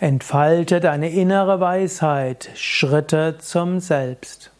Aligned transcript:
Entfalte 0.00 0.80
deine 0.80 1.08
innere 1.08 1.60
Weisheit, 1.60 2.50
Schritte 2.56 3.36
zum 3.38 3.78
Selbst. 3.78 4.50